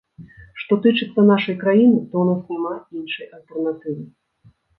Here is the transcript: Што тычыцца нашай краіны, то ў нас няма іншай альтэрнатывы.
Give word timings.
Што 0.61 0.77
тычыцца 0.85 1.25
нашай 1.31 1.55
краіны, 1.63 1.99
то 2.15 2.25
ў 2.25 2.25
нас 2.31 2.41
няма 2.55 2.73
іншай 3.03 3.27
альтэрнатывы. 3.37 4.01